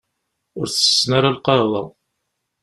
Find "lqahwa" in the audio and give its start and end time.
1.37-1.81